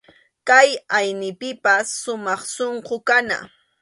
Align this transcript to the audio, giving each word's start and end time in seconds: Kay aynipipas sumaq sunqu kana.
Kay 0.47 0.69
aynipipas 0.97 1.87
sumaq 2.01 2.41
sunqu 2.55 2.95
kana. 3.07 3.37